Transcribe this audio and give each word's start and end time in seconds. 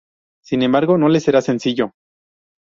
Sin 0.43 0.63
embargo, 0.63 0.97
no 0.97 1.09
le 1.09 1.19
será 1.19 1.43
sencillo. 1.43 1.91